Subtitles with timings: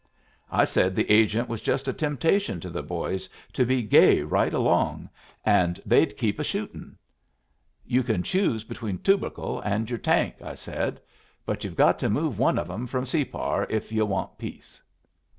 [0.51, 4.51] I said the agent was just a temptation to the boys to be gay right
[4.51, 5.09] along,
[5.45, 6.97] and they'd keep a shooting.
[7.85, 10.99] 'You can choose between Tubercle and your tank,' I said;
[11.45, 14.81] 'but you've got to move one of 'em from Separ if yu' went peace.'